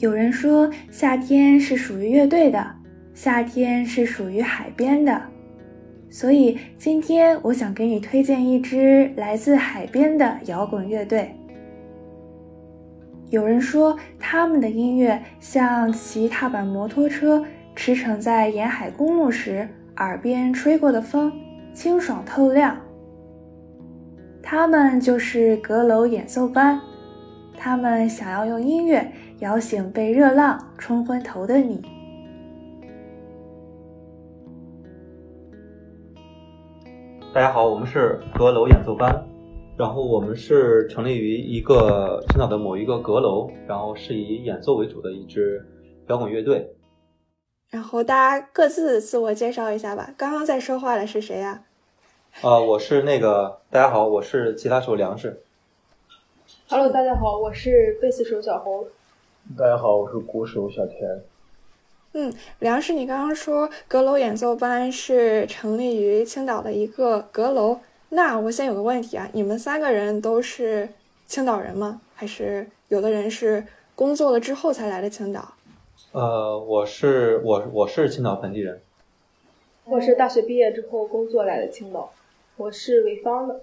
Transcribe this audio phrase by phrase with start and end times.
[0.00, 2.74] 有人说夏天是属于乐队的，
[3.14, 5.22] 夏天是属于海边的，
[6.10, 11.34] 所以今天我想给你推荐一支来自海边的摇滚乐队。
[13.30, 17.42] 有人说他们的音乐像骑踏板摩托车
[17.74, 19.66] 驰骋在沿海公路时
[19.98, 21.32] 耳边吹过的风，
[21.72, 22.76] 清爽透亮。
[24.42, 26.80] 他们就是阁楼演奏班。
[27.56, 31.80] 他们想要用音乐摇醒被热浪冲昏头的你。
[37.32, 39.24] 大家好，我们是阁楼演奏班，
[39.76, 45.64] 然后我们是成立于一个青岛的某一个阁楼，然后是以演奏为主的一支
[46.08, 46.68] 摇滚乐队。
[47.74, 50.14] 然后大家各自自我介绍一下吧。
[50.16, 51.64] 刚刚在说话的是谁呀？
[52.40, 55.42] 啊，我是那个，大家好，我是吉他手梁氏。
[56.68, 58.86] Hello，大家好，我是贝斯手小侯。
[59.58, 61.20] 大家好，我是鼓手小田。
[62.12, 70.88] 嗯，梁氏，你刚刚说阁楼演奏班是成立于青岛的一个阁楼，那我先有个问题啊，你们三个人都是
[71.26, 72.00] 青岛人吗？
[72.14, 75.54] 还是有的人是工作了之后才来的青岛？
[76.14, 78.80] 呃，我是我我是青岛本地人。
[79.84, 82.12] 我是大学毕业之后工作来的青岛，
[82.56, 83.62] 我是潍坊的。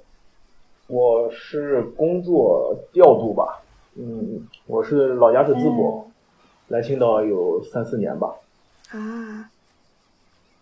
[0.88, 3.64] 我是工作调度吧，
[3.96, 6.12] 嗯，我是老家是淄博，
[6.68, 8.36] 来青岛有三四年吧。
[8.90, 9.50] 啊，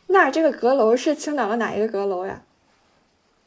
[0.05, 2.43] 那这个阁楼是青岛的哪一个阁楼呀？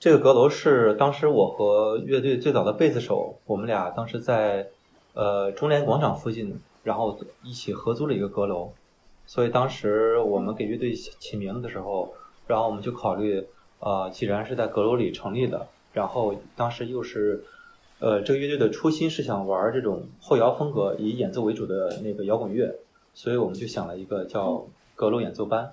[0.00, 4.66] 这个阁楼是当时我和乐队最早的贝斯手，我们俩当时在
[5.14, 8.72] 呃中联广场附近，然后一起合租了一个阁楼，
[9.26, 12.14] 所以当时我们给乐队起名字的时候，
[12.46, 13.44] 然后我们就考虑，
[13.80, 15.66] 呃，既然是在阁楼里成立的。
[15.92, 17.44] 然后当时又是，
[17.98, 22.74] 呃，这个乐队的初心是想玩这种后摇风格，以演奏为主的那个摇滚乐，
[23.12, 25.70] 所以我们就想了一个叫“阁楼演奏班”。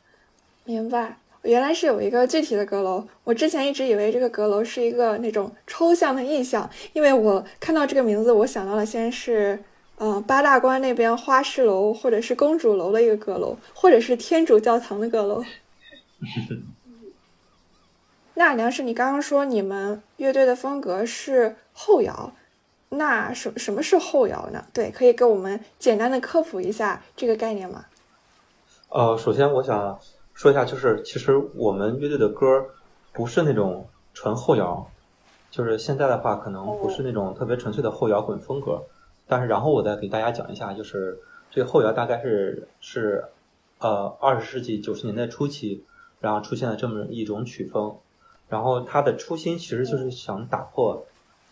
[0.65, 3.07] 明白，原来是有一个具体的阁楼。
[3.23, 9.63] 我之前一直以为这个阁楼是一个那种抽象的意象，因为我看到这个名字，我想到了先是，
[9.99, 15.43] 呃，八大关那边花市楼或者是公主楼的一个阁楼，或者是天主教堂的阁楼。
[18.35, 22.31] 那梁师，你刚刚说你们乐队的风格是后摇，
[22.87, 24.63] 那什什么是后摇呢？
[24.71, 27.83] 对，可以给我们简单的科普一下这个概念吗？
[28.87, 29.99] 呃，首先我想
[30.33, 32.65] 说一下，就是其实我们乐队的歌
[33.11, 34.89] 不是那种纯后摇，
[35.51, 38.81] 就是现在的话可能不是那种特别纯粹的后摇滚风格。
[39.29, 41.19] 但是然后我再给大家讲一下，就是
[41.51, 43.23] 这个后摇大概是是
[43.77, 45.83] 呃二十世纪九十年代初期，
[46.19, 47.95] 然后出现了这么一种曲风。
[48.49, 51.05] 然后它的初心其实就是想打破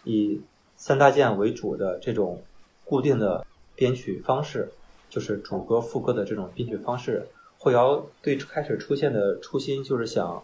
[0.03, 0.41] 以
[0.75, 2.41] 三大件为主的这种
[2.83, 3.45] 固定的
[3.75, 4.71] 编曲方式，
[5.07, 7.27] 就是主歌副歌的这种编曲方式。
[7.59, 10.43] 后摇最开始出现的初心就是想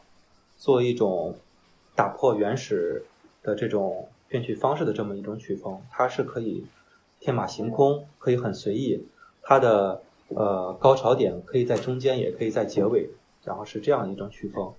[0.55, 1.35] 做一种
[1.95, 3.03] 打破原始
[3.41, 6.63] 的这种编曲方式的这么一种曲风，它是可以
[7.23, 9.07] 天马行空，可以很随意，
[9.41, 13.09] 它的呃高潮点可以在中间，也可以在结尾，
[13.45, 14.73] 然后是这样一种曲风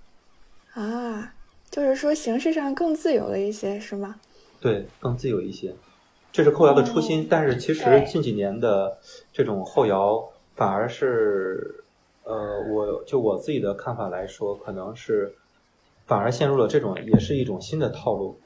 [0.75, 1.33] 啊。
[1.71, 4.17] 就是说，形式上更自由了一些，是吗？
[4.61, 5.75] 对，更自由一些，
[6.31, 7.27] 这是后摇的初心。
[7.31, 8.99] 但是其实近几年的
[9.33, 10.23] 这种后摇，
[10.55, 11.83] 反而是，
[12.25, 15.35] 呃，我就我自己的看法来说，可能是
[16.05, 18.39] 反而陷入了这种，也是一种新的套路。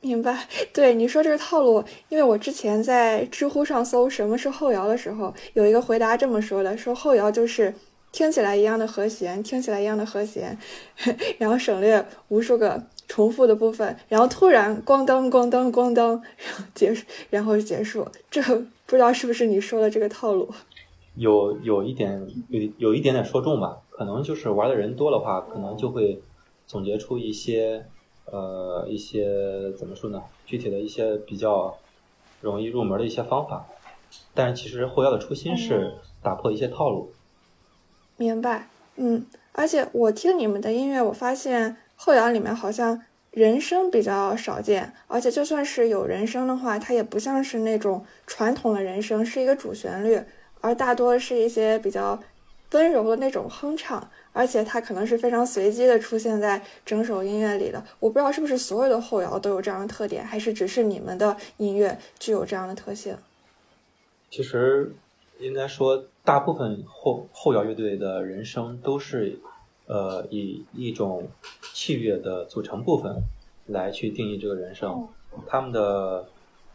[0.00, 0.46] 明白？
[0.72, 7.74] 对你说这个套路，因为我之前在知乎上搜什么是后摇的时候，有一个回答这么说的：说后摇就是。
[8.12, 10.56] 听起来一样的和弦，听起来一样的和弦，
[11.36, 18.08] 然后省略无数个重复的部分，然后突然咣当咣当咣当，然后结束，然后结束。
[18.30, 20.48] 这不知道是不是你说的这个套路？
[21.16, 23.76] 有有一点有有一点点说中吧？
[23.90, 26.22] 可能就是玩的人多的话，可能就会
[26.66, 27.84] 总结出一些
[28.26, 30.22] 呃一些怎么说呢？
[30.44, 31.76] 具体的一些比较
[32.40, 33.66] 容易入门的一些方法。
[34.32, 37.12] 但是其实后摇的初心是打破一些套路。
[38.16, 43.02] 明白，嗯，而且我听你们的音乐，我发现后摇里面好像
[43.32, 50.18] 人声比较少见，而且就算是有人声的话，它也不像是那种传统的人声，是一个主旋律，
[50.60, 52.18] 而大多是一些比较
[52.72, 57.82] 温柔的那种哼唱，而且它可能是非常随机的出现在整首音乐里的。
[57.98, 63.16] 我不知道是不是所有的后摇都有这样的特点，还是只是你们的音乐具有这样的特性？
[64.30, 64.92] 其实
[65.40, 66.04] 应该说。
[66.26, 69.38] 大部分后后摇乐队的人声都是
[69.86, 71.28] 呃以一种
[71.72, 73.22] 器乐的组成部分
[73.66, 75.06] 来去定义这个人声。
[75.46, 76.26] 他们的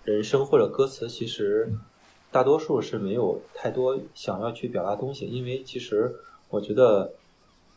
[0.05, 1.69] 人声或者歌词其实
[2.31, 6.15] 大多数是没有太多想要去表达东西，因为其实
[6.47, 7.11] 我觉得，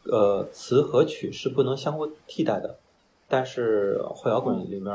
[0.04, 2.78] 呃，词和曲是不能相互替代的。
[3.26, 4.94] 但是后摇滚里面，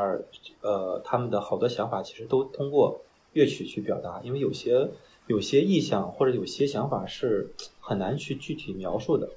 [0.62, 3.02] 呃，他们的好多想法其实都通过
[3.34, 4.88] 乐曲去表达，因为有些
[5.26, 7.50] 有些意象或者有些想法是
[7.82, 9.30] 很难去具体描述的，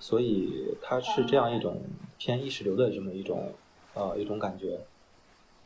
[0.00, 1.82] 所以它是这样一种
[2.18, 3.52] 偏意识流的这么一种
[3.94, 4.80] 呃一种感觉。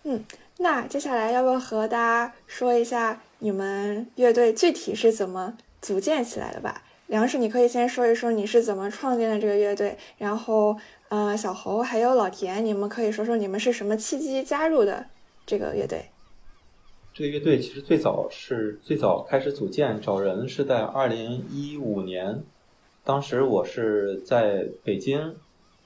[0.03, 0.25] 嗯，
[0.59, 6.83] 那接下来要不要和大家说一下你们乐队具体是怎么组建起来的吧？
[7.07, 10.77] 梁氏，你可以先说一说你是怎么创建的这个乐队，然后。
[11.09, 15.07] 呃，小侯还有老田，你们可以说说你们是什么契机加入的
[15.47, 16.07] 这个乐队？
[17.15, 22.43] 这个乐队其实最早是最早开始组建找人是在二零一五年，
[23.05, 25.37] 当时我是在北京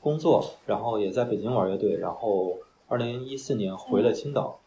[0.00, 2.56] 工作，然后也在北京玩乐队，然后
[2.88, 4.58] 二零一四年回了青岛，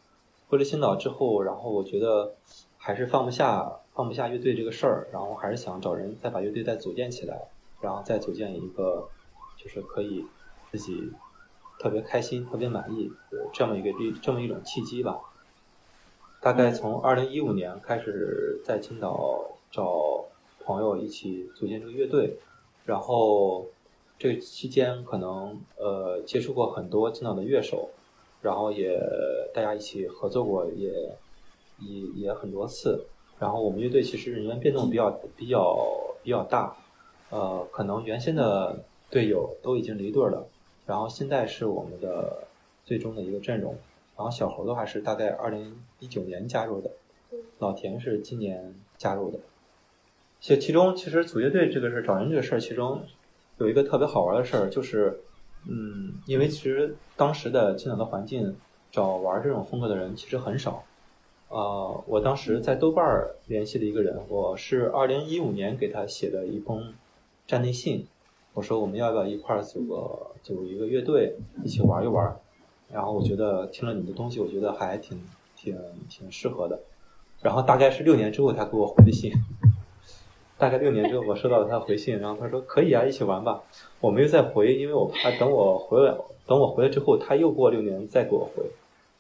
[0.48, 2.36] 回了青岛之后，然后我觉得
[2.78, 7.50] 还是放不下放不下乐队这个事儿，然后还是想找人再把乐队再组建起来，
[7.82, 9.10] 然后再组建一个
[9.58, 10.26] 就是可以。
[10.72, 11.12] 自己
[11.80, 13.12] 特别开心、特别满意，
[13.54, 13.92] 这么一个
[14.24, 15.20] 这么一种契机吧。
[16.42, 20.26] 大概从二零一五年开始在青岛找
[20.62, 22.40] 朋友一起组建这个乐队，
[22.86, 23.68] 然后
[24.18, 27.92] 这期间可能呃接触过很多青岛的乐手，
[28.42, 29.00] 然后也
[29.54, 30.92] 大家一起合作过，也
[31.78, 33.06] 也也很多次。
[33.44, 35.78] 然后我们乐队其实人员变动比较比较
[36.24, 36.74] 比较大，
[37.30, 38.80] 呃，可能原先的
[39.10, 40.48] 队友都已经离队了。
[40.86, 42.48] 然后现在是我们的
[42.86, 43.76] 最终的一个阵容，
[44.16, 46.90] 然后小猴的话是大概二零一九年加入的，
[47.60, 49.38] 老田是今年加入的。
[50.40, 53.02] 其其中其实组乐队这个事找人这个事儿，其中
[53.58, 55.20] 有一个特别好玩的事儿，就是
[55.68, 58.56] 嗯，因为其实当时的青岛的环境
[58.90, 60.82] 找玩这种风格的人其实很少。
[61.54, 63.06] 呃，我当时在豆瓣
[63.46, 66.92] 联系了一个人，我是二零一五年给他写的一封
[67.46, 68.08] 站内信。
[68.56, 72.36] 我说我们要不要一块儿组个组一个乐队，一起玩一玩？
[72.92, 75.22] 然后我觉得听了你的东西，我觉得还挺
[75.56, 75.78] 挺
[76.10, 76.80] 挺适合的。
[77.44, 79.32] 然后大概是六年之后他给我回的信，
[80.58, 83.62] 大概六年之后我收到了他回信，然后他说可以啊，一起玩吧。
[84.00, 86.16] 我没有再回，因为我怕等我回来，
[86.48, 88.64] 等我回来之后他又过六年再给我回。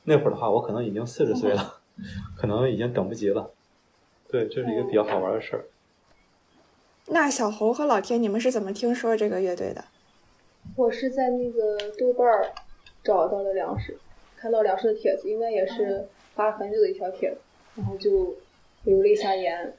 [0.06, 1.75] 那会儿的话，我可能已经四十岁了，
[2.38, 3.51] 可能已经等不及了。
[4.30, 5.66] 对，这是一个比较好玩的事儿。
[7.07, 9.84] 那小侯和老天，你们是怎么听说这个乐队的？
[10.75, 12.51] 我是在那个豆瓣儿
[13.04, 13.98] 找到的粮食，
[14.38, 17.38] 看到粮食的帖子，应该也是发了很久的一条帖子，
[17.75, 18.34] 然后就
[18.86, 19.74] 留了一下言，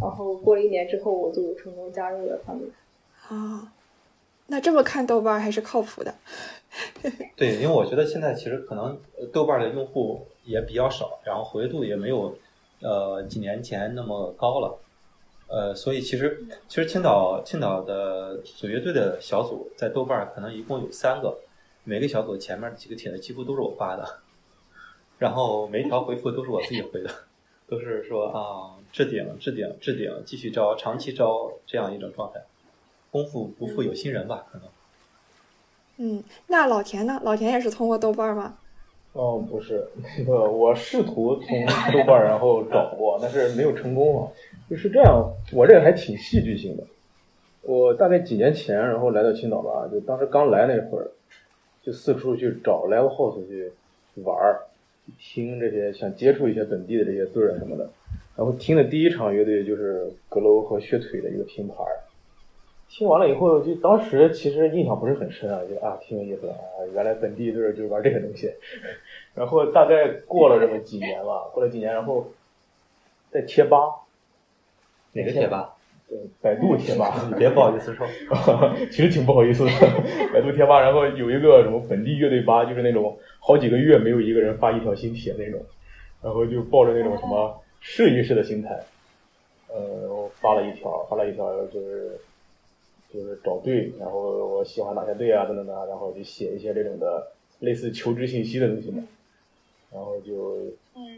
[0.00, 2.70] 然后过了一年之后，我就成功加入了他们。
[3.28, 3.72] 啊，
[4.48, 6.14] 那这么看豆瓣还是靠谱的。
[7.34, 9.00] 对，因为我觉得现在其实可能
[9.32, 12.34] 豆瓣的用户也比较少，然后活跃度也没有
[12.80, 14.78] 呃几年前那么高了。
[15.48, 21.38] 呃，所以其实其实青岛青岛的组乐队的小组在豆瓣可能一共有三个，
[21.84, 24.18] 每个小组前面几个帖子几乎都是我发的，
[25.18, 27.10] 然后每一条回复都是我自己回的，
[27.68, 32.40] 都是说啊置顶置顶置顶，继续招长期招这样一种状态，
[33.12, 34.68] 功夫不负有心人吧，可能。
[35.98, 37.20] 嗯，那老田呢？
[37.22, 38.58] 老田也是通过豆瓣吗？
[39.16, 39.82] 哦，不是，
[40.18, 44.30] 那个我试图从豆瓣然后找过，但是没有成功啊。
[44.68, 46.84] 就是这样，我这个还挺戏剧性的。
[47.62, 51.10] 我大概几年前，然后来到青岛吧，就当时刚来那会儿，
[51.82, 53.72] 就四处去找 live house 去
[54.22, 54.60] 玩儿，
[55.18, 57.88] 听这些，想接触一些本地的这些队儿什么的。
[58.36, 62.04] 然后听的第一场乐队就是阁楼和血腿的一个拼盘儿。
[62.88, 66.54] 听完了以后，就当时其实印象不是很深啊，就啊挺有意思啊，
[66.94, 68.48] 原来本地队就玩这些东西。
[69.36, 72.26] 然后大概过了这么几年吧，过了几年，然后
[73.30, 73.78] 在贴吧。
[75.12, 75.74] 哪个贴吧？
[76.08, 77.14] 对，百度贴吧。
[77.28, 78.06] 你 别不好意思说，
[78.90, 79.70] 其实挺不好意思的。
[80.32, 85.60] 百度贴吧，然后有一个什么本地乐队吧，就是那种好几个月没有一个人发一条新帖那种，
[86.22, 88.78] 然后就抱着那种什么试一试的心态，
[89.68, 92.18] 呃，发了一条，发了一条，就是
[93.12, 99.02] 就是找队，然后我喜欢哪些队啊，等等的，然后就写一些这种的类似求职信息的东西嘛，
[99.96, 100.58] 然后就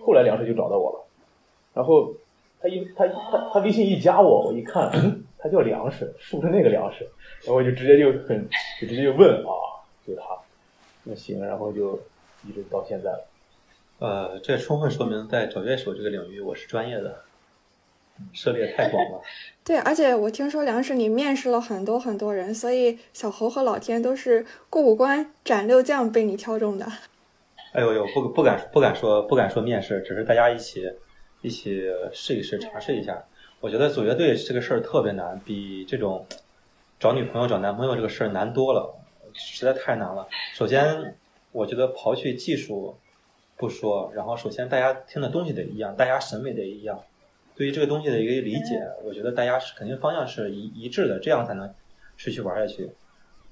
[0.06, 1.04] 后来粮食就找到我了，
[1.74, 2.14] 然后。
[2.60, 4.90] 他一他他他微信一加我，我一看，
[5.38, 7.08] 他叫粮食，是不是那个粮食？
[7.44, 8.48] 然后我就直接就很
[8.80, 10.22] 就直接就问啊，就他，
[11.04, 11.96] 那行，然后就
[12.44, 13.28] 一直到现在了。
[14.00, 17.20] 呃，这充分说明在找乐手这个领域，我是专业的。
[18.32, 19.20] 涉猎太广了。
[19.62, 26.84] 对，而且我听说粮食你面试了很多很多人，所以小侯和老天都是过五关斩六将被你挑中的。
[27.78, 30.92] 哎呦呦，不不敢不敢说不敢说面试，只是大家一起
[31.42, 31.80] 一起
[32.12, 33.24] 试一试尝试一下。
[33.60, 36.26] 我觉得组乐队这个事儿特别难，比这种
[36.98, 38.92] 找女朋友找男朋友这个事儿难多了，
[39.32, 40.26] 实在太难了。
[40.54, 41.14] 首先，
[41.52, 42.96] 我觉得刨去技术
[43.56, 47.00] 不说，然后首先大家听的东西得一样，大家审美得一样。
[47.54, 51.72] 对于这个东西的一个理解，我觉得大家是肯定方向是一一致的，这样才能
[52.16, 52.90] 持续玩下去。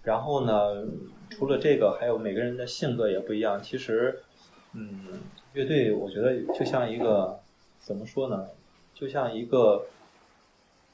[0.06, 0.86] 然后呢，
[1.30, 3.60] 除了这个，还有每个人的性格也不一样。
[3.60, 4.22] 其实，
[4.72, 5.18] 嗯，
[5.52, 7.40] 乐队我觉得就像一个
[7.80, 8.46] 怎么说呢？
[8.94, 9.86] 就像一个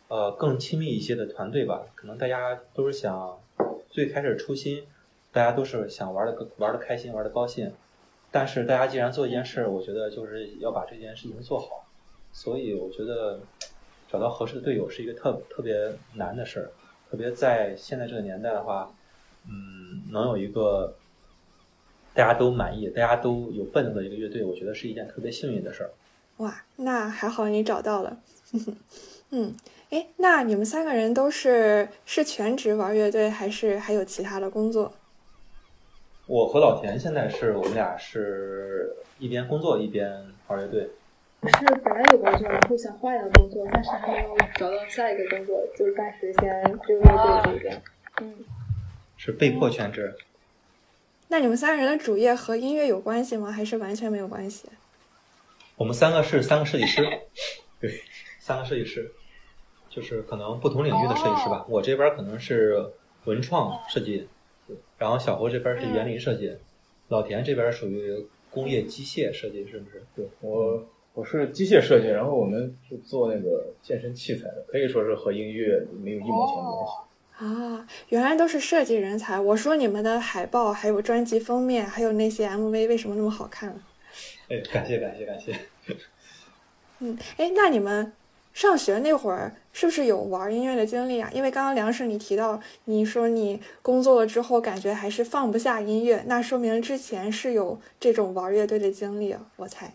[0.09, 1.85] 呃更亲密一些的团队吧。
[1.95, 3.39] 可能大家都是想
[3.91, 4.87] 最开始初心，
[5.31, 7.71] 大家都是想玩的玩的开心，玩的高兴。
[8.31, 11.87] 但是大家既然做一件事，我觉得就是要把这件事情做好。
[12.33, 13.41] 所以我觉得
[14.09, 16.71] 找到合适的队友是一个特特别难的事儿，
[17.11, 18.91] 特别在现在这个年代的话，
[19.49, 20.97] 嗯，能有一个
[22.15, 25.91] 大家都满意、大家都有奔头的一个乐队，我觉得是一件特别幸运的事儿。
[26.39, 28.17] 哇，那还好你找到了。
[29.31, 29.55] 嗯，
[29.91, 34.93] 哎，那你们三个人都是是全职玩乐队，还是还有其他的工作？
[36.27, 40.89] 我和老田现在是我们俩是一边工作一边玩乐队。
[41.45, 47.83] 是本来有工作，然后想换一个工作，但是还没有找到下一个工作，就暂时先就乐队这边。
[48.21, 48.35] 嗯，
[49.25, 50.17] 是被迫全职。
[51.29, 53.53] 那你们三个人的主业和音乐有关系吗？
[53.53, 54.69] 还是完全没有关系？
[55.77, 57.01] 我们三个是三个设计师，
[57.79, 58.03] 对，
[58.41, 59.13] 三个设计师，
[59.89, 61.65] 就是可能不同领域的设计师吧。
[61.69, 62.85] 我这边可能是
[63.27, 64.27] 文创设计，
[64.99, 66.57] 然后小侯这边是园林设计，
[67.07, 70.05] 老田这边属于工业机械设计，是不是？
[70.17, 70.85] 对我。
[71.15, 76.93] 我是机械设计，然后我们是做那个健身器材的，可以说是和音乐没有一毛钱关系。
[77.43, 79.41] 啊，原来都是设计人才。
[79.41, 83.83] 我说你们的海报、还有专辑封面、还有那些 MV 为什么那么好看？
[84.49, 85.59] 哎，感谢感谢感谢。
[87.01, 88.13] 嗯，哎，那你们
[88.53, 91.29] 上学那会儿是不是有玩音乐的经历啊？
[91.35, 99.93] 因为刚刚梁氏你提到，你说你工作了之后感觉还是放不下音乐，那说明之前是有这种玩乐队的经历啊，我猜。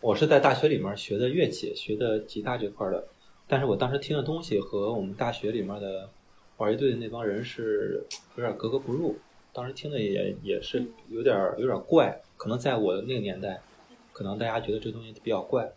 [0.00, 3.08] 我是在大学里面学的乐器，学的吉他这块的，
[3.46, 6.08] 但是我当时听的东西和我们大学里面的
[6.56, 8.04] 玩乐队的那帮人是
[8.36, 9.16] 有点格格不入，
[9.52, 13.60] 当时听的也也是有点有点怪，可能在我的那个年代，
[14.12, 15.72] 可能大家觉得这东西比较怪，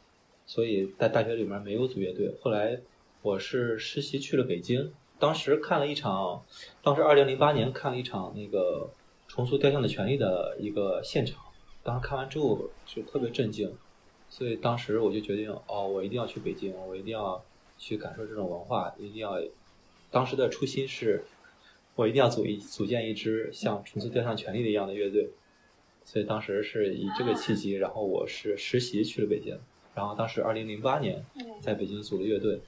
[0.45, 2.33] 所以在大学里面没有组乐队。
[2.41, 2.79] 后来
[3.21, 6.43] 我是实习去了北京，当时看了一场，
[6.81, 8.89] 当时二零零八年看了一场那个
[9.27, 11.43] 重塑雕像的权利的一个现场，
[11.83, 13.71] 当时看完之后就特别震惊。
[14.29, 17.41] 所以当时我就决定，哦，我一定要去北京，我一定要
[17.77, 19.39] 去感受这种文化，一定要。
[20.09, 21.25] 当时的初心是，
[21.95, 25.29] 我一定要组一组建一支像重塑雕像权利的一样的乐队。
[26.05, 29.59] 所以当时是以这个契机，然后我是实习去了北京，
[29.93, 31.25] 然后当时二零零八年
[31.61, 32.61] 在北京组了乐队。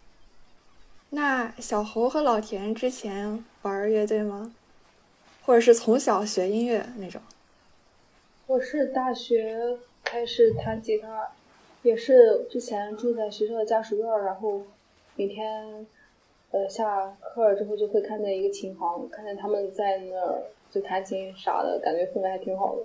[1.12, 4.54] 那小侯和老田之前玩乐队吗？
[5.44, 7.22] 或者是从小学音乐那种？
[8.48, 11.30] 我是大学开始弹吉他。
[11.82, 14.66] 也是之前住在学校的家属院，然后
[15.20, 15.86] 每天
[16.52, 22.84] 呃下课之后就会看见一个琴行，看见他们在那儿就弹琴啥的，感觉氛围还挺好的，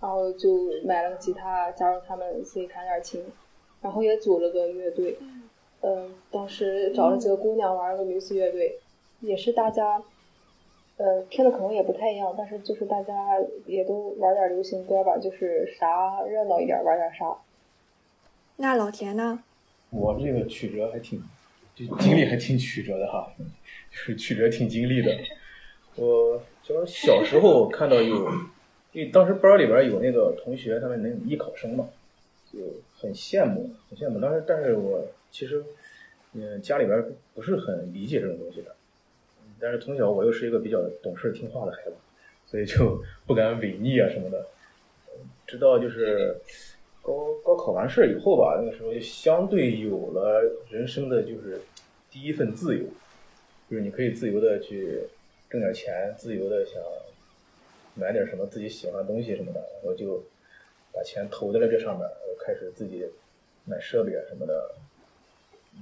[0.00, 3.24] 然后就买了个吉他加入他们自己弹点琴，
[3.82, 5.18] 然后也组了个乐队，
[5.80, 8.78] 嗯，当时找了几个姑娘玩了个女子乐队，
[9.18, 10.00] 也是大家
[10.98, 13.14] 呃听的可能也不太一样，但是就是大家
[13.66, 17.36] 也都玩点流行歌吧，就是啥热闹一点玩点啥。
[18.58, 19.42] 那老田呢？
[19.90, 21.22] 我这个曲折还挺，
[21.74, 23.32] 就经历还挺曲折的哈，
[23.90, 25.12] 就是曲折挺经历的。
[25.96, 28.30] 我就小时候看到有，
[28.92, 31.88] 因为当时班里边有那个同学，他们那种艺考生嘛，
[32.52, 32.58] 就
[32.96, 34.20] 很羡慕，很羡慕。
[34.20, 35.64] 当时，但是我其实，
[36.32, 37.04] 嗯，家里边
[37.34, 38.74] 不是很理解这种东西的。
[39.58, 41.96] 但是从小我又是一个比较懂事听话的孩子，
[42.46, 44.46] 所以就不敢违逆啊什么的。
[45.46, 46.40] 直到就是。
[47.04, 51.60] 高高考完事以后吧，那个时候就相对有了人生的就是
[52.10, 52.84] 第一份自由，
[53.70, 55.00] 就是你可以自由的去
[55.50, 56.82] 挣点钱，自由的想
[57.94, 60.24] 买点什么自己喜欢的东西什么的，然后就
[60.94, 63.04] 把钱投在了这上面，我开始自己
[63.66, 64.70] 买设备啊什么的，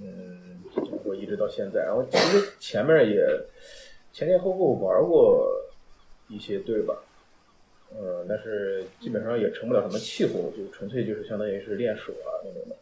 [0.03, 0.61] 嗯，
[1.05, 3.25] 我一直到现在，然后其实前面也
[4.13, 5.49] 前前后后玩过
[6.29, 7.01] 一些队吧。
[7.95, 12.77] 嗯，但是基本上也成不了什么气候，就纯粹就是相当于是练手啊那种的。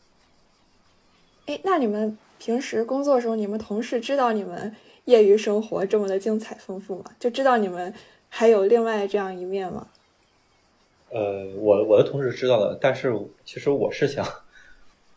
[1.47, 4.75] 哎，那你们平时工作的时候，你们同事知道你们
[5.07, 7.05] 业余生活这么的精彩丰富吗？
[7.19, 7.93] 就知道你们
[8.29, 9.88] 还有另外这样一面吗？
[11.11, 13.12] 呃，我我的同事知道的，但是
[13.45, 14.25] 其实我是想，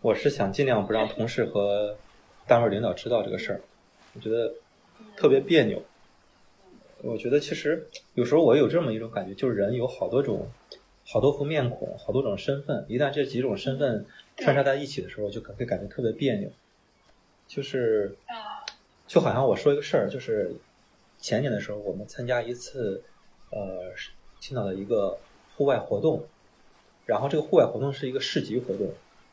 [0.01, 1.95] 我是想尽量不让同事和
[2.47, 3.62] 单位领导知道这个事儿，
[4.15, 4.55] 我觉得
[5.15, 5.79] 特别别扭。
[7.03, 10.48] 我觉得其实有时候我有这么一种感觉，就是人有好多种、
[11.05, 14.05] 好多副面孔、好多种身份，一旦这几种身份
[14.38, 16.50] 穿插在一起的时候，就可会感觉特别别扭。
[17.45, 18.15] 就是，
[19.05, 20.55] 就好像我说一个事儿，就是
[21.19, 23.03] 前年的时候，我们参加一次
[23.51, 23.91] 呃
[24.39, 25.17] 青岛的一个
[25.57, 26.24] 户外活动，
[27.05, 28.89] 然后这个户外活动是一个市集活动，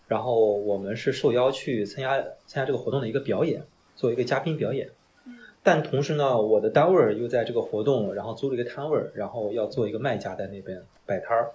[0.08, 3.62] 然后我们是受邀去参加参加这个活动的一个表演，
[3.94, 4.90] 作为一个嘉宾表演。
[5.62, 11.52] 但同时呢，我的单位儿又在这个活动，然后租了一个摊位儿，然后要做一个卖家在那边摆摊儿。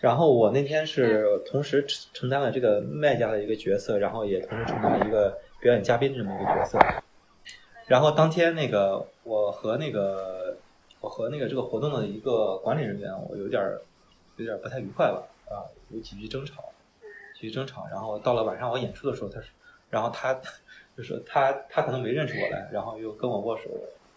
[0.00, 6.78] 然后我那天是同时承承担了这个卖家的一个角色，然后也同时承担了一个表演嘉宾这么一个角色。
[7.86, 10.56] 然后当天那个我和那个
[11.00, 13.80] 我和那个这个活动的一个管理人员，我有点儿
[14.36, 16.64] 有点儿不太愉快吧，啊，有几句争吵，
[17.34, 17.86] 几句争吵。
[17.90, 19.48] 然后到了晚上我演出的时候，他说，
[19.90, 20.38] 然后他
[20.98, 23.70] 就是他他可能没认出我来，然后又跟我握手，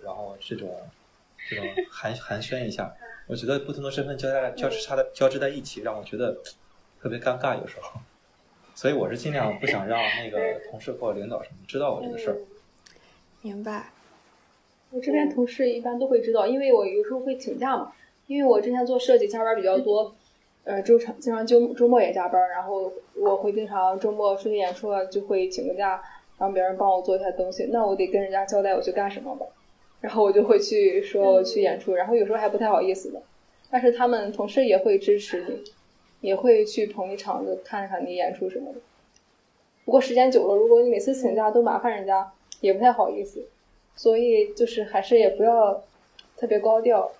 [0.04, 0.76] 然后这种
[1.48, 2.92] 这种寒寒暄一下，
[3.28, 6.36] 我觉得不同的身份交在交织插在交织在一起，让我觉得
[7.00, 8.02] 特别尴尬，有时候。
[8.74, 12.38] 所以我是尽量不想让那个同事或者领导什么知道我这个事儿。
[13.44, 13.92] 明白。
[14.90, 17.94] 我这边同事一般都会知道，因为我有时候会请假嘛，
[18.26, 20.16] 因为我之前做设计加班比较多，
[20.64, 26.02] 呃，周常经常周周末也加班，然后我会经常周末出去演出了就会请个假，
[26.42, 29.46] 让别人帮我做一下东西，那我得跟人家交代我去干什么吧，
[30.00, 33.22] 然后我就会去说我去演出，然后有时候还不太好意思的，
[33.70, 35.64] 但是他们同事也会支持你，
[36.30, 38.80] 也会去捧你场子，看看你演出什么的。
[39.86, 43.46] 不过时间久了，如果你每次请假都麻烦人家，也不太好意思。
[43.96, 45.84] 所以就是还是也不要
[46.38, 47.12] 特别高调。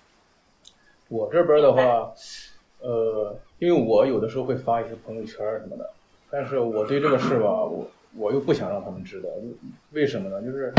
[1.08, 2.12] 我这边的话，
[2.80, 5.88] 呃，因为我有的时候会发一些朋友圈什么的，
[6.28, 9.28] 但是我对这个事吧，我我又不想让他们知道，
[9.92, 10.42] 为什么呢？
[10.42, 10.72] 就是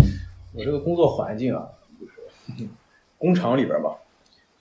[0.53, 1.67] 我这个工作环境啊，
[1.99, 2.67] 就是
[3.17, 3.97] 工厂里边吧，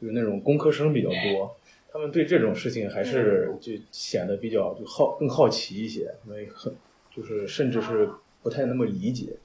[0.01, 1.55] 就是那种工科生比较多，
[1.93, 6.75] 他们对这种事情还是就显得比较就好更好奇一些，因为很
[7.15, 8.09] 就是甚至是
[8.43, 9.37] 不太那么理解。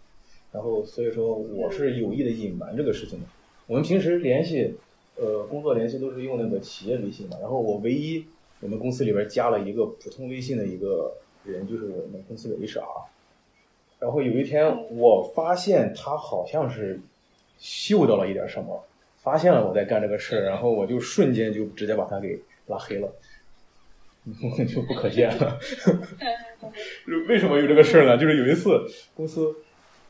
[0.54, 3.26] 然后所以说我是有意的隐瞒这个事情的。
[3.68, 4.76] 我们平时联系，
[5.18, 7.38] 呃，工作联系都是用那个企业微信嘛。
[7.42, 8.26] 然后我唯一
[8.62, 12.82] 我们公司里边加了一个普通微信的一个人，就是我们公司的 HR。
[14.00, 17.00] 然后有一天我发现他好像是
[17.58, 18.84] 嗅到了一点什么，
[19.18, 23.10] 发现了我在干这个事儿，然后我就瞬间就直接把他给拉黑了，
[24.68, 25.60] 就不可见了。
[27.28, 28.18] 为什么有这个事儿呢？
[28.18, 28.80] 就是有一次
[29.16, 29.56] 公司。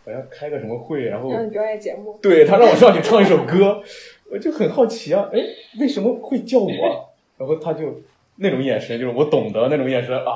[0.06, 3.84] 好像开个什么会，然后让你表演节目，对他让我上去唱一首歌，
[4.32, 5.40] 我就很好奇啊，哎，
[5.82, 7.10] 为什么会叫我？
[7.38, 8.00] 然后他就
[8.38, 10.32] 那种眼神，就是我懂得那种眼神啊。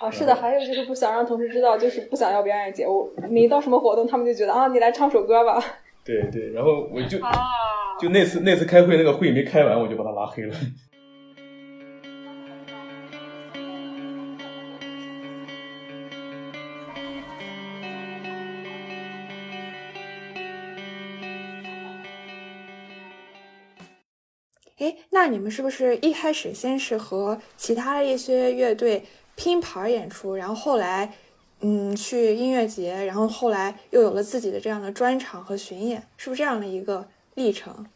[0.00, 3.10] 啊，是的，还有就是不想让同事知道，就是不想要表演节目。
[3.30, 5.62] 你一到什么活动，他们就觉得啊，你来唱首歌吧。
[6.04, 7.18] 对对，然后我就
[8.00, 10.54] 就那次那次开会那个会没开完，我就把他拉黑了。
[25.14, 29.04] 那你们是不是一开始先是和其他的一些乐队
[29.36, 31.14] 拼盘演出，然后后来，
[31.60, 37.86] 嗯，去音乐节，然后后来又有了自己的这样的专场和巡演，是不是这样的一个历程？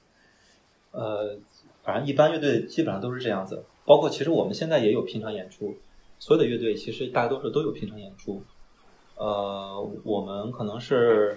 [0.93, 1.37] 呃，
[1.83, 5.77] 反正一般乐队基本上都是这样子，包括其实我们现在也有拼场演出，
[6.21, 8.45] 所有的乐队其实大多数都有拼场演出。
[9.17, 11.37] 呃，我们可能是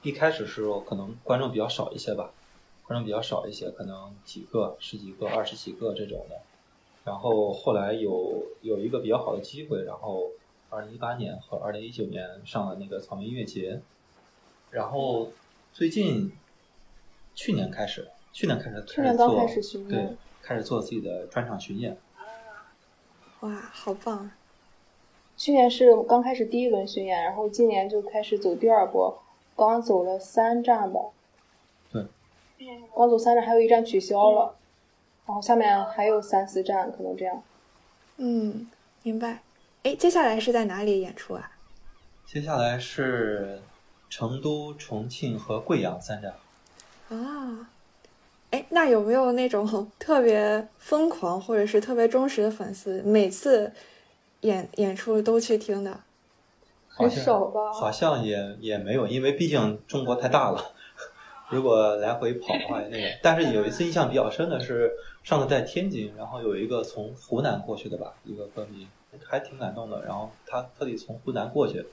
[0.00, 2.30] 一开始时候可能观众比较少一些吧。
[2.86, 6.40] 观众比较少一些，可能几个、十几个、二十几个这种的。
[7.04, 10.30] 然后后来有有一个比较好的机会，然后
[10.70, 13.80] 二零一八年和二零一九年上了那个草莓音乐节。
[14.70, 15.30] 然后
[15.72, 16.32] 最近
[17.34, 21.96] 去年开始，去年开始去年刚开始巡对，开始做自己的专场巡演。
[23.40, 24.30] 哇，好棒！
[25.36, 29.22] 去年是刚开始第一轮巡演，然后今年就开始走第二波，
[29.54, 31.00] 刚走了三站吧。
[32.94, 34.54] 刚走三站，还有一站取消了，
[35.26, 37.42] 然后下面还有三四站，可能这样。
[38.16, 38.66] 嗯，
[39.02, 39.42] 明白。
[39.82, 41.52] 哎，接下来是在哪里演出啊？
[42.24, 43.60] 接下来是
[44.08, 46.34] 成都、重庆和贵阳三站。
[47.10, 47.68] 啊，
[48.50, 53.72] 哎，那有没有那种 特别疯狂或者是特别忠实的粉丝，每次
[54.40, 56.00] 演演出都去听的？
[56.88, 57.72] 很少吧？
[57.72, 60.72] 好像也也没有，因为毕竟中国太大了。
[61.50, 68.86] 如果来回跑的话，那个，但是有一次印象比较深的是，上次在天津，然后有一个从湖南过去的吧，一个歌迷，
[69.24, 70.02] 还挺感动的。
[70.04, 71.86] 然后他特地从湖南过去，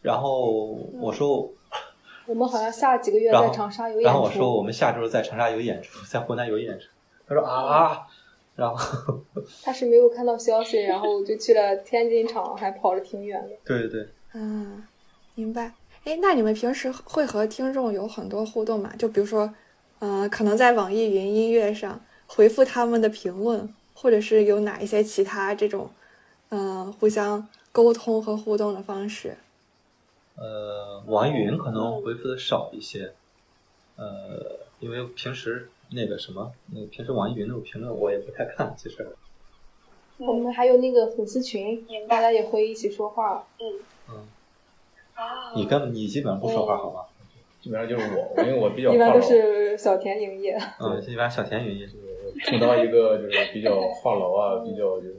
[0.00, 0.50] 然后
[1.00, 1.50] 我说，
[2.26, 4.06] 我们好像下几个月在长沙有演出。
[4.06, 6.86] 然后我说我们下周在长沙有演出，在湖南有演出。
[7.28, 8.06] 他说啊，
[8.56, 9.20] 然后
[9.62, 13.50] 他是没有看到消息，然后就去了天津场，还跑了挺远的。
[13.64, 14.82] 对对对，嗯，
[15.34, 15.72] 明白。
[16.04, 18.90] 哎，那你们平时会和听众有很多互动吗？
[18.98, 19.52] 就比如说，
[19.98, 25.90] 嗯，可能在网易云音乐上回复他们的评论，或者是有哪一些其他这种，
[26.48, 29.36] 嗯，互相沟通和互动的方式？
[30.36, 33.12] 呃，网易云可能回复的少一些，
[33.96, 39.06] 呃，因为平时那个什么，那个平时网易云那种评论我也不太看，其实。
[40.16, 43.46] 我们还有那个粉丝群，大家也会一起说话。
[43.58, 43.66] 嗯。
[44.08, 44.26] 嗯。
[45.54, 47.00] 你根本你基本上不说话好吗？
[47.60, 50.58] 基本上就是我，因为我比较一般都是小田营业。
[50.78, 51.86] 嗯，一般小田营业
[52.44, 55.16] 充当一个就是比较话痨啊，比较就是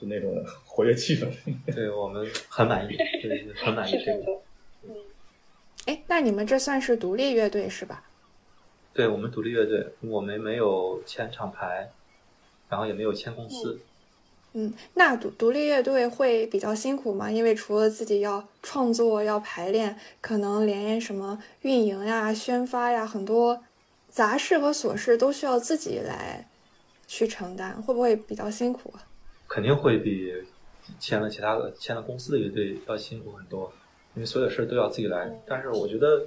[0.00, 0.32] 就那种
[0.64, 1.28] 活跃气氛。
[1.74, 4.40] 对我们很满意，对，很满意这个。
[4.84, 4.94] 嗯。
[5.86, 8.04] 哎，那你们这算是独立乐队是吧？
[8.94, 11.90] 对我们独立乐队，我们没有签厂牌，
[12.68, 13.80] 然后也没有签公司。
[14.60, 17.30] 嗯，那独独立乐队会比较辛苦吗？
[17.30, 23.62] 因为除了自己要创作、要排练，可能连什么运营呀、宣发呀，很多
[24.08, 26.48] 杂事和琐事都需要自己来
[27.06, 28.92] 去承担，会不会比较辛苦？
[29.46, 30.34] 肯定会比
[30.98, 33.72] 签了其他的签了公司的乐队要辛苦很多，
[34.16, 35.30] 因为所有事都要自己来。
[35.46, 36.26] 但是我觉得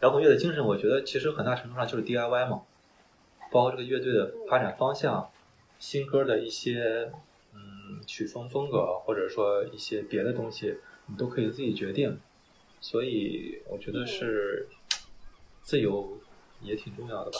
[0.00, 2.60] 摇滚乐的精神，我觉得其实很大程度上就是 DIY 嘛，
[3.50, 5.30] 包括这个乐队的发展方向、
[5.78, 7.10] 新歌的一些。
[8.06, 10.76] 曲风风格，或者说一些别的东西，
[11.06, 12.18] 你都可以自己决定。
[12.82, 14.66] 所以我觉得是
[15.62, 16.16] 自由
[16.62, 17.38] 也挺重要的吧。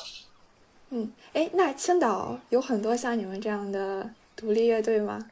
[0.91, 5.31] 嗯，哎，那青岛有很多像你们这样的独立乐队吗？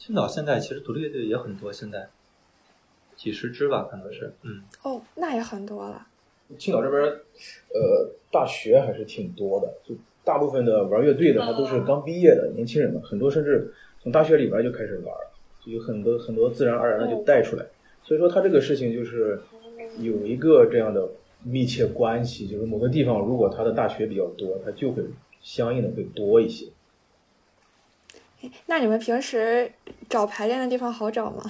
[0.00, 2.08] 青岛现在其实独立乐队也很多，现在
[3.14, 4.34] 几十支吧，可能是。
[4.42, 4.64] 嗯。
[4.82, 6.08] 哦，那也很多了。
[6.58, 13.72] 青岛这边，呃，大学还是挺多的，就大部分的玩乐队的，他都是刚毕业的年轻人嘛，很多甚至。
[14.02, 15.14] 从大学里边就开始玩，
[15.64, 17.66] 就有很多很多自然而然的就带出来，
[18.02, 19.40] 所以说他这个事情就是
[19.98, 21.06] 有一个这样的
[21.42, 25.02] 密切关系，就是某个地方如果他的大学比较多，他就会
[25.42, 26.66] 相应的会多一些。
[28.64, 29.70] 那你们平时
[30.08, 31.42] 找排练的地方好找吗？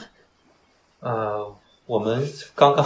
[0.98, 2.20] 呃，我们
[2.56, 2.84] 刚刚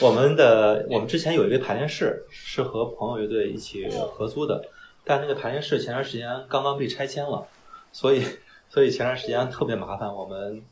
[0.00, 4.64] 我们的我们之前有一个排练室是和朋友乐队一起合租的，
[5.04, 7.48] 但那个排练室前段时间刚刚被拆迁了。
[7.92, 8.24] 所以，
[8.68, 10.62] 所以前段时间特别麻烦，我们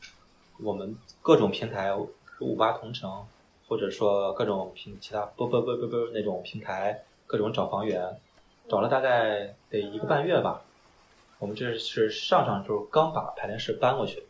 [0.62, 1.92] 我们各种平台，
[2.40, 3.26] 五八同城，
[3.66, 8.16] 或者说各种平其他不不不不不那种平台，各种找房源，
[8.68, 10.62] 找了大概得一个半月吧。
[11.38, 14.22] 我们这是上上周刚把排练室搬过去，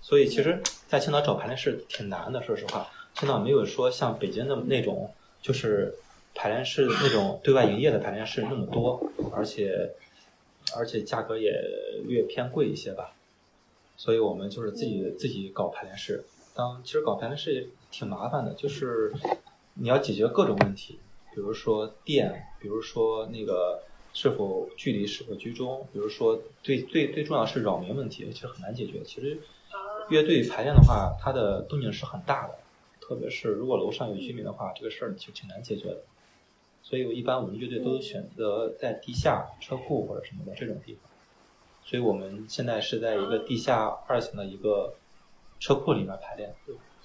[0.00, 2.42] 所以其实，在青岛找排练室挺难的。
[2.42, 5.94] 说实话，青岛没有说像北京的那种，就是
[6.34, 9.02] 排练室那种对外营业的排练室那么多，
[9.34, 9.90] 而且。
[10.76, 11.50] 而且价格也
[12.06, 13.14] 略偏贵一些吧，
[13.96, 16.24] 所以我们就是自己自己搞排练室。
[16.54, 19.12] 当其实搞排练室也挺麻烦的，就是
[19.74, 20.98] 你要解决各种问题，
[21.34, 29.02] 比如说电，比如说那个是否距离是否居中，比如说最最最重要是扰民问题，其实很难解决。
[29.04, 29.38] 其实
[30.08, 32.58] 乐队排练的话，它的动静是很大的，
[33.00, 36.02] 特别是如果楼上有居民的话，这个事儿就挺难解决的。
[36.82, 41.02] 所以，我一般我们乐队都选择在地下车库或者什么的这种地方。
[41.84, 44.94] 所以我们现在是在一个地下二层的一个
[45.58, 46.52] 车库里面排练。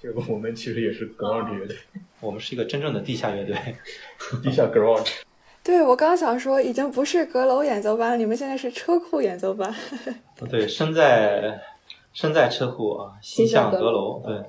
[0.00, 1.76] 这个我们其实也是 garage 乐队，
[2.20, 3.56] 我们是一个真正的地下乐队，
[4.42, 5.20] 地下 garage。
[5.64, 9.74] 对，我刚想说，已经不是阁楼演奏班，你们现在是车库演奏班。
[10.50, 11.60] 对，身在
[12.12, 14.22] 身在车库啊，心向阁楼。
[14.24, 14.42] 对，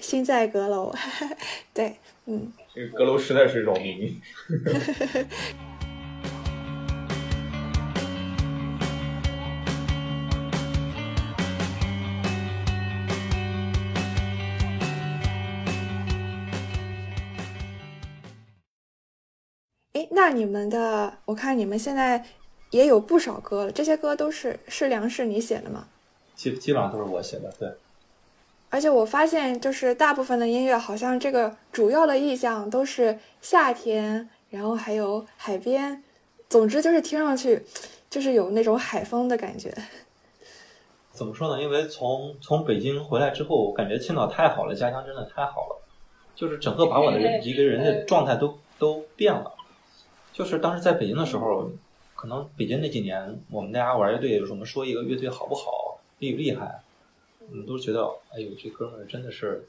[0.00, 0.92] 心在阁楼。
[1.74, 2.52] 对，嗯。
[2.78, 4.22] 这个阁楼实在是扰民。
[19.94, 22.24] 哎，那你们的，我看你们现在
[22.70, 25.88] 也有不少歌了，这些歌都是是梁氏你写的吗？
[26.36, 27.68] 基基本上都是我写的，对。
[28.70, 36.02] 而且我发现，就是大部分的音乐好像这个主要的意象都是夏天，然后还有海边，
[36.48, 37.64] 总之就是听上去
[38.10, 39.74] 就是有那种海风的感觉。
[41.10, 41.60] 怎么说呢？
[41.60, 45.82] 因为从从北京回来之后，我感觉青岛太好了，家乡真的太好了，
[46.34, 49.52] 就是整个把我的一个人的状态都都变了。
[50.32, 51.70] 就是当时在北京的时候，
[52.14, 56.82] 可能北京那几年，我们大家玩乐队，我们说一个乐队好不好，厉不厉害，
[57.50, 59.66] 我们都觉得，哎呦，这哥们儿真的是，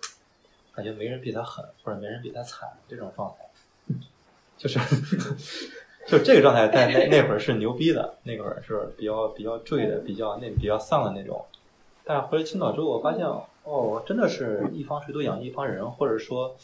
[0.73, 3.95] 感觉没人比他狠，或者没人比他惨这种状态，
[4.57, 4.79] 就是。
[6.07, 11.45] 就这个状态，在那那会儿是牛逼的，那会儿是比较比较坠的，比较那比较丧的那种。
[12.03, 13.27] 但是回来青岛之后，我发现
[13.63, 16.55] 哦，真的是一方水土养一方人，或者说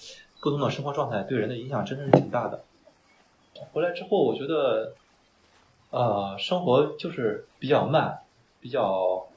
[0.41, 2.63] 不同的生活状态对人的影响真的是挺大的。
[3.71, 4.95] 回来之后，我觉得，
[5.91, 8.21] 呃，生活就是比较慢，
[8.59, 9.27] 比较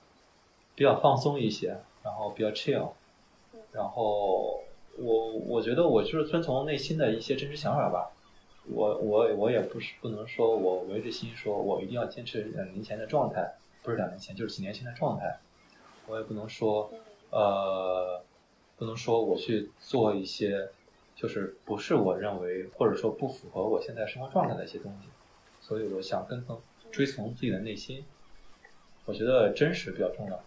[0.79, 2.91] 比较放松一些，然后比较 chill。
[3.73, 4.63] 然后
[4.97, 8.13] 我我觉得我就是遵从内心的一些真实想法吧。
[8.71, 15.41] 我我我也不是不能说我违着心说，我一定要坚持两年前的状态，不是两年前，就是几年前的状态。
[16.07, 16.89] 我也不能说，
[17.31, 18.23] 呃，
[18.77, 20.69] 不能说我去做一些，
[21.17, 25.09] 就是不是我认为或者说不符合我现在生活状态的一些东西。
[25.61, 26.61] 所以我想跟从
[26.93, 28.05] 追从自己的内心，
[29.07, 30.41] 我觉得真实比较重要。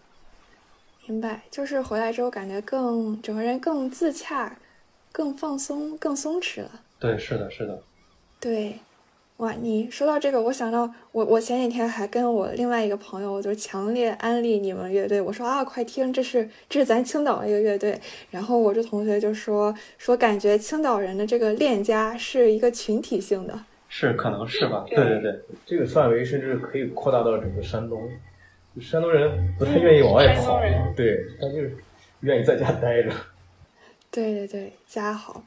[1.06, 4.56] 明白，就是回来之后感觉更整个人更自洽，
[5.10, 6.70] 更放松，更松弛了。
[7.00, 7.82] 对，是的，是的。
[8.38, 8.78] 对，
[9.38, 9.52] 哇！
[9.52, 18.00] 你说到这个，我想到我我前几天还跟我另外一个朋友就强烈安利你们乐队，我说啊，快听，这是这是咱青岛的一个乐队。
[18.30, 24.84] 然后我这同学就说说感觉青岛人的这个恋家是一个群体性的，是可能是吧？
[24.88, 28.08] 对对对，这个范围甚至可以扩大到整个山东，
[28.80, 30.60] 山东人不太愿意往外跑，
[30.96, 31.76] 对，他就是
[32.20, 33.10] 愿意在家待着。
[34.10, 35.42] 对对对，家好。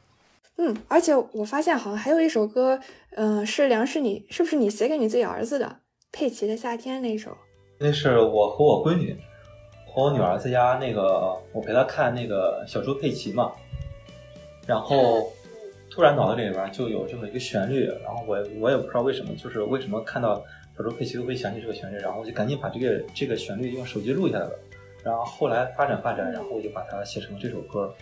[0.57, 2.79] 嗯，而且我发现好像还有一首歌，
[3.15, 5.79] 嗯，是梁是你是不是你写给你自己儿子的？
[6.11, 7.35] 佩奇的夏天那首。
[7.77, 9.17] 那是我和我闺女
[9.85, 13.51] 和我女儿在家那个，我陪她看那个小猪佩奇嘛，
[14.65, 15.29] 然后
[15.91, 20.41] 突然脑子里边就有这么一个旋律，然后我我也不知道为什么，就是为什么看到
[20.77, 24.59] 小猪佩奇都会想起这个旋律，然后我就赶紧把这个这个旋律用手机录下来了，
[25.03, 27.93] 然后后来发展发展，然后我就把它写成这首歌。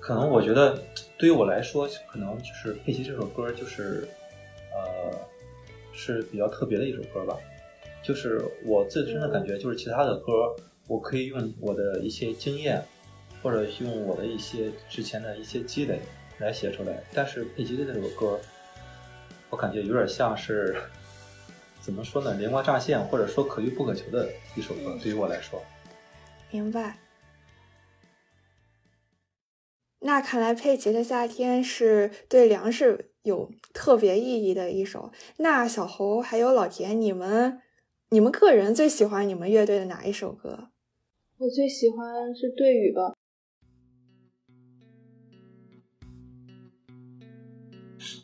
[0.00, 0.78] 可能我觉得，
[1.18, 4.06] 对于我来说，可能就是佩奇这首歌，就是，
[4.72, 5.18] 呃，
[5.92, 7.36] 是比较特别的一首歌吧。
[8.02, 10.54] 就是我自身的感觉，就是其他的歌，
[10.86, 12.80] 我可以用我的一些经验，
[13.42, 15.98] 或者用我的一些之前的一些积累
[16.38, 17.02] 来写出来。
[17.12, 18.38] 但是佩奇的这首歌，
[19.50, 20.76] 我感觉有点像是，
[21.88, 22.34] 怎么说呢？
[22.34, 25.58] 灵光乍现，或者说可遇不可求的一首歌，对于我来说。
[26.50, 26.98] 明白。
[30.00, 35.10] 那看来佩奇的夏天是对粮食有特别意义的一首。
[35.38, 37.58] 那小侯还有老田，你们
[38.10, 40.68] 你们个人最喜欢你们乐队的哪一首歌？
[41.38, 43.14] 我最喜欢是对雨吧。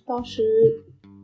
[0.05, 0.43] 当时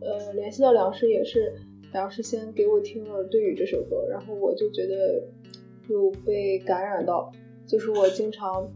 [0.01, 1.61] 呃联系到粮食也是
[1.93, 5.23] 粮食先给我听了对雨这首歌，然后我就觉得
[5.89, 7.31] 有被感染到，
[7.67, 8.71] 就是我经常。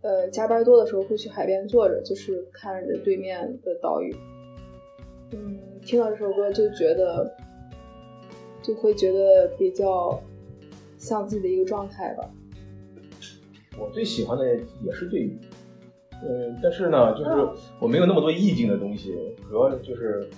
[0.00, 4.14] 呃，加班多的时候会去海边坐着，就是看着对面的岛屿。
[5.32, 7.34] 嗯，听到这首歌就觉得，
[8.62, 10.22] 就会觉得比较
[10.96, 12.30] 像自己的一个状态吧。
[13.76, 15.36] 我最喜欢的也是对语，
[16.22, 17.30] 嗯，但是呢，就是
[17.80, 19.12] 我没有那么多意境的东西，
[19.50, 20.30] 主要就是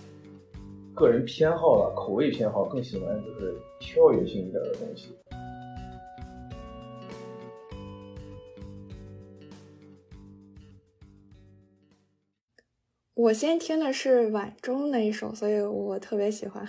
[1.00, 5.08] 个人偏好了，口味偏好，更喜欢就是跳跃性一点的东西。
[13.14, 16.68] 我先听的是晚钟那一首，所以我特别喜欢。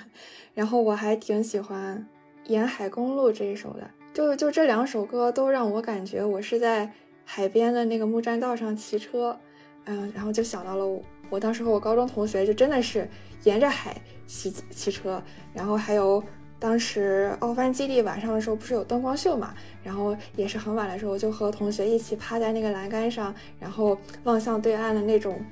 [0.54, 2.08] 然后我还挺喜欢
[2.50, 6.90] 《沿海公路》这一首的，就就这两首歌都让我感觉我是在
[7.26, 9.38] 海边的那个木栈道上骑车，
[9.86, 10.86] 嗯，然后就想到了
[11.32, 13.10] 我当时和我高中同学就真的是
[13.46, 15.20] 沿着海骑骑车，
[15.52, 16.24] 然后还有
[16.60, 25.44] 当时奥帆基地晚上的时候不是有灯光秀嘛，然后也是很晚的时候就和同学一起趴在那个栏杆上，然后望向对岸的那种。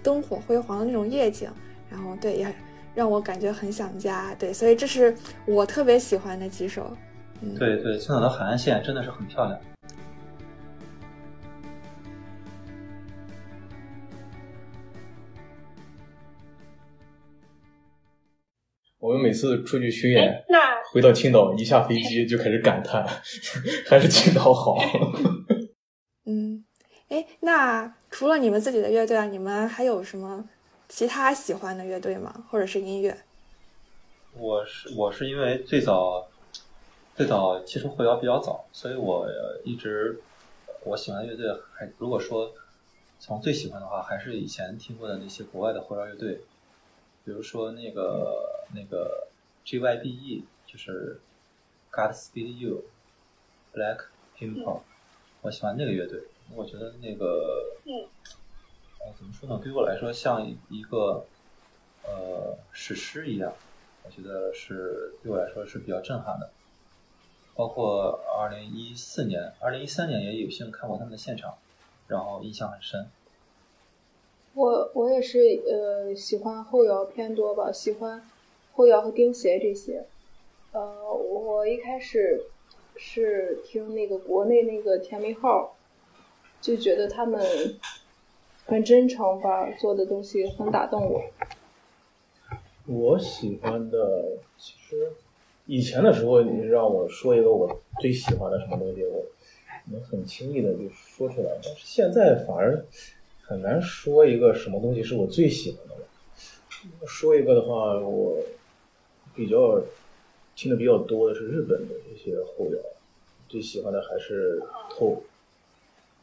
[0.00, 1.50] 灯火辉煌的那种夜景，
[1.90, 2.54] 然后对也
[2.94, 6.96] 让我感觉很想家，对，所以这是我特别喜欢的几首。
[7.42, 9.60] 嗯，对对，青岛的海岸线真的是很漂亮。
[18.98, 23.06] 我们每次出去巡演，那回到青岛一下飞机就开始感叹，
[23.86, 24.76] 还是青岛好。
[26.26, 26.64] 嗯，
[27.08, 27.94] 哎，那。
[28.10, 30.42] 除了你们自己的乐队啊，你们还有什么
[30.88, 32.34] 其他喜欢的乐队吗？
[32.50, 33.14] 或者是音乐？
[34.32, 36.26] 我是我是因为最早
[37.14, 39.28] 最早接触后摇比较早，所以我
[39.62, 40.18] 一直
[40.84, 42.50] 我喜欢乐队还如果说
[43.20, 46.40] 从最喜欢的话，还是以前听过的那些国外的后摇乐队，
[47.28, 49.28] 比如说那个那个
[49.62, 51.20] GYBE，就是
[51.92, 52.84] Godspeed You、
[53.74, 54.06] Black
[54.38, 54.80] Pimple，
[55.42, 56.22] 我喜欢那个乐队，
[56.54, 59.60] 我觉得那个呃怎么说呢？
[59.62, 61.26] 对于我来说像一个
[62.04, 63.52] 呃史诗一样，
[64.04, 66.50] 我觉得是对我来说是比较震撼的。
[67.54, 71.58] 包括二零一四年、二零一三年也有幸看过他们的现场，
[72.06, 73.10] 然后印象很深。
[74.58, 78.20] 我我也是呃喜欢后摇偏多吧，喜欢
[78.72, 80.04] 后摇和钉鞋这些。
[80.72, 82.42] 呃，我一开始
[82.96, 85.76] 是听那个国内那个甜蜜号，
[86.60, 87.40] 就觉得他们
[88.66, 91.22] 很真诚吧，做的东西很打动我。
[92.86, 95.12] 我喜欢的其实
[95.66, 99.24] 以前的时候，你让我说一个我最喜欢的什么东西，我
[99.92, 101.50] 能很轻易的就说出来。
[101.62, 102.84] 但是现在反而
[103.48, 106.02] 很难说一个什么东西是我最喜欢的吧。
[107.06, 108.44] 说一个的话，我
[109.34, 109.80] 比较
[110.54, 112.78] 听的比较多的是日本的一些后摇，
[113.48, 115.22] 最喜欢的还是透。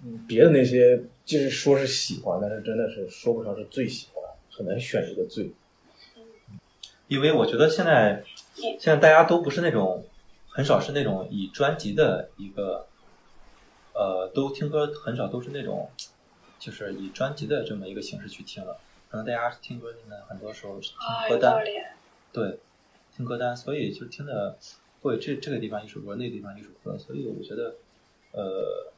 [0.04, 5.52] 嗯，别的那些就是说是喜欢，但是真的是说不上是最喜欢，很难选一个最。
[7.08, 8.24] 因为我觉得现在
[8.56, 10.06] 现在大家都不是那种
[10.48, 12.86] 很少是那种以专辑的一个
[13.94, 15.90] 呃都听歌很少都是那种
[16.60, 21.64] 就是以专辑的这么一个形式去听了，可能大家听歌现在很多时候是听歌单，
[22.32, 22.60] 对，
[23.16, 24.58] 听歌单，所以就听的
[25.02, 27.76] 会这这个地方一首歌，那个地方一首歌，所以我觉得
[28.32, 28.94] 呃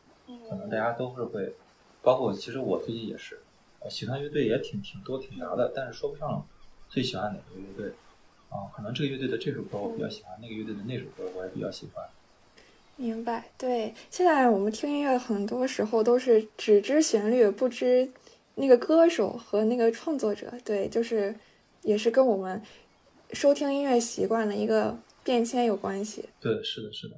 [0.49, 1.55] 可能大家都是会，
[2.01, 3.41] 包括其实我最近也是，
[3.79, 6.47] 呃喜欢乐队也挺挺多挺杂的，但是说不上。
[6.89, 7.89] 最喜欢哪个乐队？
[8.47, 12.07] 啊，可能这个乐队的这首歌我比较喜欢，那个乐队的那首歌我也比较喜欢。
[12.97, 13.93] 明白，对。
[14.09, 18.09] 现在我们听音乐很多时候都是只知旋律，不知
[18.55, 20.51] 那个歌手和那个创作者。
[20.65, 21.33] 对，就是
[21.83, 22.61] 也是跟我们
[23.33, 26.25] 收听音乐习惯的一个变迁有关系。
[26.41, 27.15] 对，是的，是的。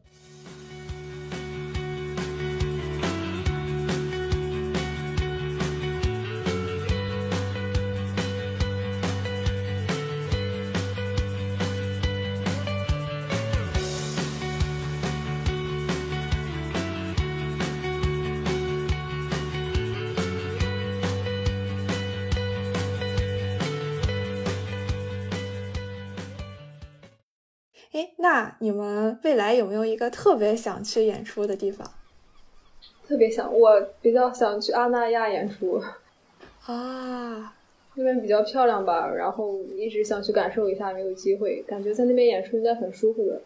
[28.21, 31.89] 那你们未来有没有一个特别想去演出的地方？
[33.07, 35.81] 特别想，我比较想去阿那亚演出。
[36.67, 37.55] 啊，
[37.95, 41.63] 那边比较漂亮吧，然后一直想去感受一下，没有机会。
[41.65, 43.41] 感觉在那边演出应该很舒服的，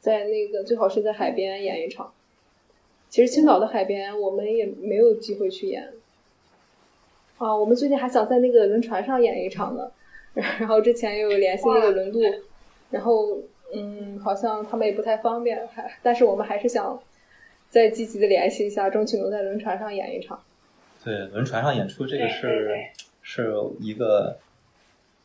[0.00, 2.10] 在那个最好是在海边演一场。
[3.10, 5.92] 其实青岛的海边我们也没有机会去演。
[7.36, 9.90] 啊，我们最近还想在那个轮船上演一场呢，
[10.32, 12.20] 然后之前又联系那个轮渡，
[12.90, 13.38] 然后。
[13.74, 17.00] 嗯，好像他们也不太方便，还但是我们还是想
[17.68, 20.40] 再积极的联系一下，争取能在轮船上演一场。
[21.04, 22.78] 对，轮船上演出这个是
[23.22, 24.38] 是一个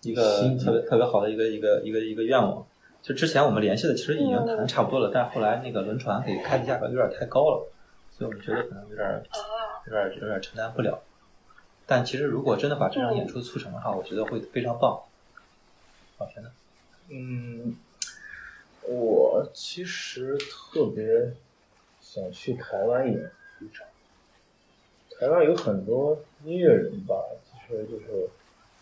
[0.02, 2.66] 一个特别特别好的一个一个一个一个愿望。
[3.02, 7.68] 就之前我们联系的其实已经谈差不多了，但后来那个轮船给开的价格有点太高了，
[8.12, 9.24] 所以我们觉得可能有点
[9.88, 11.00] 有点有点承担不了。
[11.86, 15.00] 但其实如果真的把这场演出促成的话，我觉得会非常棒。
[16.18, 16.52] 老田呢？
[17.10, 17.76] 嗯。
[18.92, 21.32] 我其实特别
[22.02, 23.16] 想去台湾演
[23.62, 23.88] 一场。
[25.18, 28.28] 台湾有很多音乐人吧，其实就是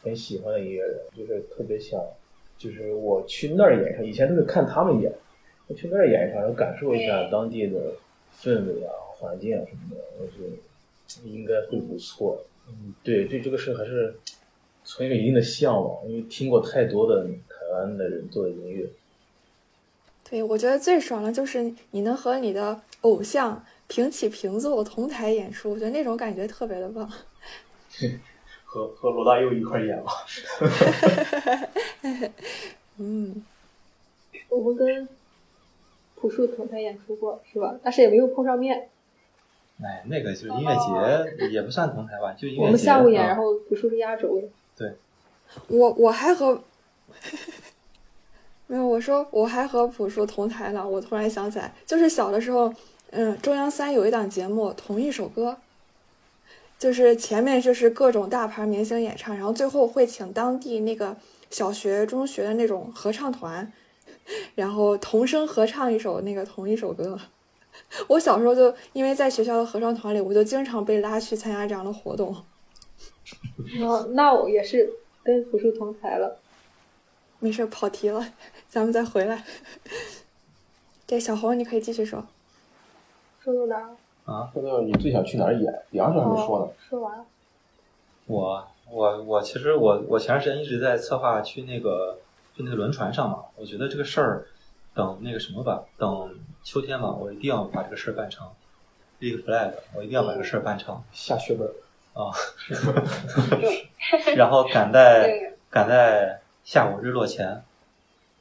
[0.01, 2.01] 很喜欢的音乐人，就是特别想，
[2.57, 4.05] 就是我去那儿演一场。
[4.05, 5.13] 以前都是看他们演，
[5.67, 7.93] 我去那儿演一场，然后感受一下当地的
[8.33, 12.43] 氛围啊、环境啊什么的，我觉得应该会不错。
[12.67, 14.15] 嗯，对，对这个事还是
[14.85, 18.87] 存有一定的向往，因为听过太多的台湾的人做的音乐。
[20.29, 27.09] 对，我觉得最爽的就是你能和你的偶像平起平坐同台演出，我觉得那种感觉特别的棒。
[28.63, 30.05] 和和罗大佑一块演了。
[32.97, 33.43] 嗯，
[34.49, 35.09] 我们跟
[36.15, 37.75] 朴树同台演出过，是吧？
[37.81, 38.89] 但是也没有碰上面。
[39.81, 40.75] 哎，那个就是音乐
[41.39, 42.65] 节，也不算同台吧，就音乐节。
[42.65, 44.47] 我们下午演，然后朴树是压轴的。
[44.77, 44.93] 对。
[45.69, 46.61] 我我还和。
[48.71, 50.87] 没有，我说我还和朴树同台呢。
[50.87, 52.71] 我突然想起来，就是小的时候，
[53.09, 55.57] 嗯，中央三有一档节目《同一首歌》，
[56.77, 61.17] 就是前面就是各种大牌明星演唱，然后最后会请当地那个
[61.49, 63.73] 小学、中学的那种合唱团，
[64.53, 67.19] 然后同声合唱一首那个同一首歌。
[68.07, 72.35] 我小时候就因为在学校的合唱团里，我就经常被拉去参加这样的活动。
[73.81, 74.93] 哦，那我也是
[75.23, 76.39] 跟朴树同台了。
[77.39, 78.33] 没事，跑题了，
[78.67, 79.43] 咱们再回来。
[81.07, 82.23] 对，小红，你可以继续说。
[83.41, 83.95] 说到哪儿？
[84.25, 86.71] 啊，说到你最想去哪儿演，梁上还没说呢。
[86.89, 87.25] 说完了。
[88.25, 92.19] 我我我其实我我前段时间一直在策划去那个
[92.55, 94.45] 就那个轮船上嘛，我觉得这个事儿
[94.93, 98.47] 等那个什么吧，等秋天吧，我一定要把这个事儿办成，
[99.19, 101.67] 立个 flag，我一定要把这个事儿办成下血本。
[102.11, 102.33] 啊，
[104.35, 107.63] 然后赶在赶在下午日落前，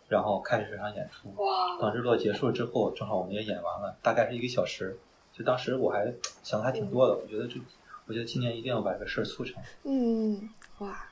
[0.07, 1.33] 然后开始这场演出。
[1.43, 1.79] 哇！
[1.81, 4.99] 等日落结束之后，正好我们也演完了，大概是一个小时。
[5.33, 6.12] 就当时我还
[6.43, 7.59] 想的还挺多的，我觉得这，
[8.05, 9.57] 我觉得今年一定要把这个事儿促成。
[9.85, 10.47] 嗯，
[10.81, 11.09] 哇，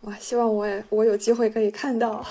[0.00, 2.24] 哇，希望我也我有机会可以看到。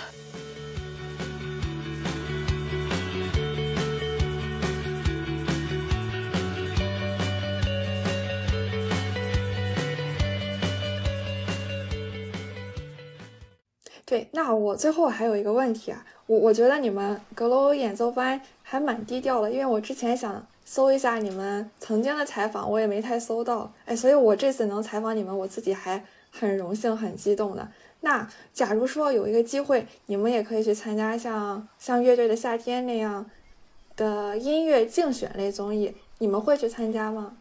[14.16, 26.01] 对，那我最后还有一个问题啊，我我觉得你们阁楼演奏班还蛮低调的，因为我之前想搜一下你们曾经的采访，我也没太搜到，哎，所以我这次能采访你们，我自己还
[26.32, 27.68] 很荣幸、很激动的。
[27.99, 33.30] 那假如说有一个机会，你们也可以去参加像像乐队的夏天那样
[33.97, 37.34] 的音乐竞选类综艺，你们会去参加吗？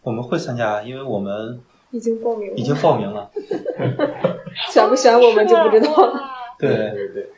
[0.00, 2.56] 我们会参加，因为我们已经报名了。
[2.56, 3.30] 已经报名了。
[4.70, 6.20] 选不选我们就不知道了。
[6.58, 7.30] 对对对，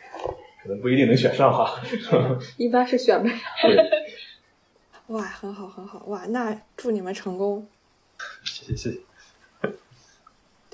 [0.63, 1.81] 可能不一定能选上哈。
[2.57, 3.39] 一般是选不上。
[5.09, 6.25] 哇，很好很好哇！
[6.29, 7.67] 那祝你们成功。
[8.45, 9.01] 谢谢谢谢。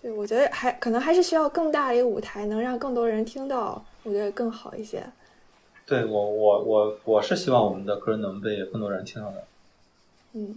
[0.01, 5.03] 对，我觉得还可能还是需要更大的一个舞台，能让更多人听到，我觉得更好一些。
[5.87, 9.45] 对我我我我是希望我们的歌能被更多人听到的。
[10.35, 10.55] 嗯，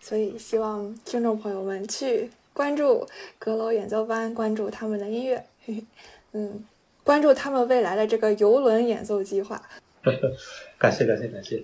[0.00, 3.06] 所以希望听众朋友们去关注
[3.38, 5.44] 阁楼演奏班，关注他们的音乐，
[6.34, 6.64] 嗯，
[7.04, 9.62] 关注他们未来的这个游轮演奏计划。
[10.76, 11.62] 感谢感谢感谢。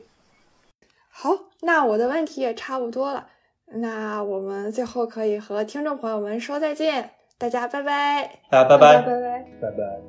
[1.10, 1.30] 好，
[1.62, 3.26] 那我的问题也差不多了，
[3.66, 10.00] 那我们最后可以和听众朋友们说再见，大家拜拜，大家拜拜拜拜拜。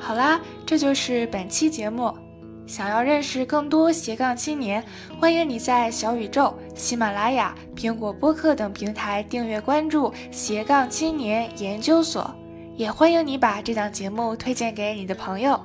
[0.00, 2.12] 好啦，这就是本期节目。
[2.66, 4.84] 想要认识更多斜杠青年，
[5.20, 12.34] 欢迎你在小宇宙、喜马拉雅、苹果播客等平台订阅关注斜杠青年研究所，
[12.74, 15.60] 也欢迎你把这档节目推荐给你的朋友。